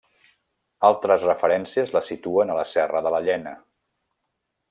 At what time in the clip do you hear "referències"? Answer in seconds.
1.29-1.93